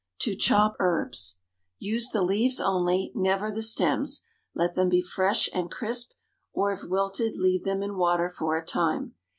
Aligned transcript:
To 0.21 0.35
Chop 0.35 0.73
Herbs. 0.79 1.37
Use 1.77 2.09
the 2.09 2.23
leaves 2.23 2.59
only, 2.59 3.11
never 3.13 3.51
the 3.51 3.61
stems; 3.61 4.23
let 4.55 4.73
them 4.73 4.89
be 4.89 4.99
fresh 4.99 5.47
and 5.53 5.69
crisp, 5.69 6.13
or, 6.53 6.71
if 6.71 6.81
wilted, 6.83 7.35
leave 7.35 7.65
them 7.65 7.83
in 7.83 7.95
water 7.95 8.27
for 8.27 8.57
a 8.57 8.65
time. 8.65 9.13